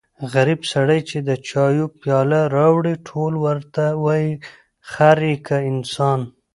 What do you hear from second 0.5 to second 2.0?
سړی چې د چایو